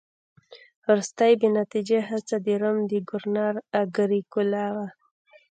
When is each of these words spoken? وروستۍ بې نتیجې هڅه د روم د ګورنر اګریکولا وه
وروستۍ 0.87 1.31
بې 1.39 1.47
نتیجې 1.59 1.99
هڅه 2.09 2.35
د 2.45 2.47
روم 2.61 2.77
د 2.91 2.93
ګورنر 3.09 3.55
اګریکولا 3.81 4.65
وه 4.75 4.87